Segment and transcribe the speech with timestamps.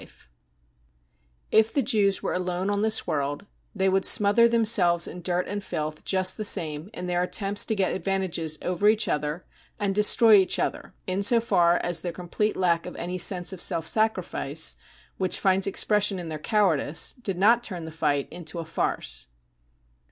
[0.01, 0.07] <e
[1.51, 5.63] If the Jews were alone on this world, they would smother themselves in dirt and
[5.63, 9.45] filth just the same in their attempts to get advantages over each other
[9.79, 13.61] and destroy each other, in so far as their complete lack of any sense of
[13.61, 14.75] self sacrifice,
[15.17, 19.27] which finds expression in their cowardice, did not turn the fight into a farce